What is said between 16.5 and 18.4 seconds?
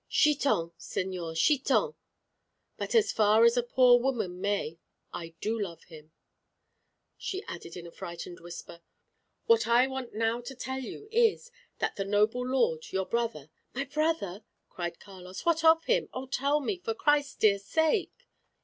me, for Christ's dear sake!"